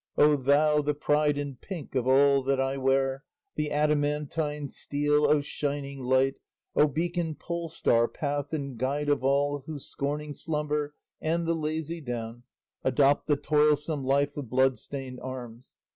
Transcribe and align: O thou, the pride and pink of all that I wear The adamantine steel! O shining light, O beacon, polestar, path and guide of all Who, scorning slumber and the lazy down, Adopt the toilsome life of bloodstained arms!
O 0.17 0.35
thou, 0.35 0.81
the 0.81 0.95
pride 0.95 1.37
and 1.37 1.61
pink 1.61 1.93
of 1.93 2.07
all 2.07 2.41
that 2.41 2.59
I 2.59 2.75
wear 2.75 3.23
The 3.53 3.69
adamantine 3.69 4.67
steel! 4.67 5.27
O 5.27 5.41
shining 5.41 5.99
light, 5.99 6.37
O 6.75 6.87
beacon, 6.87 7.35
polestar, 7.35 8.07
path 8.07 8.51
and 8.51 8.79
guide 8.79 9.09
of 9.09 9.23
all 9.23 9.61
Who, 9.67 9.77
scorning 9.77 10.33
slumber 10.33 10.95
and 11.21 11.45
the 11.45 11.53
lazy 11.53 12.01
down, 12.01 12.45
Adopt 12.83 13.27
the 13.27 13.37
toilsome 13.37 14.03
life 14.03 14.35
of 14.37 14.49
bloodstained 14.49 15.19
arms! 15.21 15.77